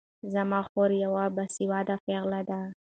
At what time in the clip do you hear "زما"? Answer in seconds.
0.33-0.59